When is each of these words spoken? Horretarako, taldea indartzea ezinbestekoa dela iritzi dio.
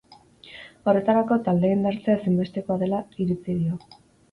Horretarako, 0.91 1.37
taldea 1.49 1.77
indartzea 1.79 2.17
ezinbestekoa 2.23 2.81
dela 2.87 3.05
iritzi 3.27 3.53
dio. 3.63 3.81